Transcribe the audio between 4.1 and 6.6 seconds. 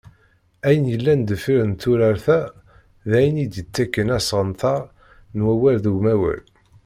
asɣenter n wawal d umawal.